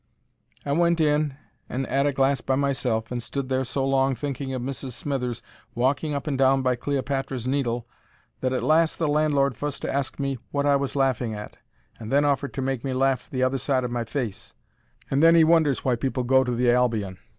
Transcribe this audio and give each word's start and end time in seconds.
I 0.65 0.71
went 0.71 0.99
in 0.99 1.35
and 1.69 1.85
'ad 1.85 2.07
a 2.07 2.11
glass 2.11 2.41
by 2.41 2.55
myself, 2.55 3.11
and 3.11 3.21
stood 3.21 3.49
there 3.49 3.63
so 3.63 3.85
long 3.85 4.15
thinking 4.15 4.51
of 4.51 4.59
Mrs. 4.63 4.93
Smithers 4.93 5.43
walking 5.75 6.15
up 6.15 6.25
and 6.25 6.35
down 6.35 6.63
by 6.63 6.75
Cleopatra's 6.75 7.45
Needle 7.45 7.87
that 8.39 8.51
at 8.51 8.63
last 8.63 8.97
the 8.97 9.07
landlord 9.07 9.55
fust 9.55 9.85
asked 9.85 10.19
me 10.19 10.39
wot 10.51 10.65
I 10.65 10.75
was 10.75 10.95
laughing 10.95 11.35
at, 11.35 11.57
and 11.99 12.11
then 12.11 12.25
offered 12.25 12.55
to 12.55 12.63
make 12.63 12.83
me 12.83 12.93
laugh 12.93 13.29
the 13.29 13.43
other 13.43 13.59
side 13.59 13.83
of 13.83 13.91
my 13.91 14.03
face. 14.03 14.55
And 15.11 15.21
then 15.21 15.35
he 15.35 15.43
wonders 15.43 15.85
why 15.85 15.95
people 15.97 16.23
go 16.23 16.43
to 16.43 16.55
the 16.55 16.71
Albion. 16.71 17.19